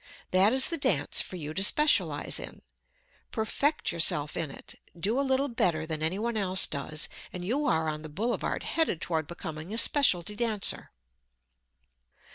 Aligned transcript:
That 0.31 0.51
is 0.51 0.69
the 0.69 0.79
dance 0.79 1.21
for 1.21 1.35
you 1.35 1.53
to 1.53 1.63
specialize 1.63 2.39
in. 2.39 2.63
Perfect 3.31 3.91
yourself 3.91 4.35
in 4.35 4.49
it. 4.49 4.73
Do 4.99 5.19
a 5.19 5.21
little 5.21 5.47
better 5.47 5.85
than 5.85 6.01
anyone 6.01 6.35
else 6.35 6.65
does, 6.65 7.07
and 7.31 7.45
you 7.45 7.67
are 7.67 7.87
on 7.87 8.01
the 8.01 8.09
boulevard 8.09 8.63
headed 8.63 8.99
toward 8.99 9.27
becoming 9.27 9.71
a 9.71 9.77
specialty 9.77 10.35
dancer. 10.35 10.89